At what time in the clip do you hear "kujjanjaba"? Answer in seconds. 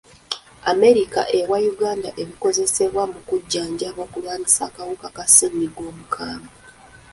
3.29-3.99